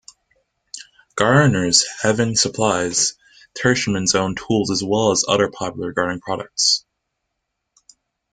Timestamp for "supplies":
2.35-3.13